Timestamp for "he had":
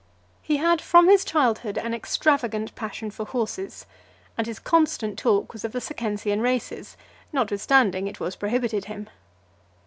0.47-0.81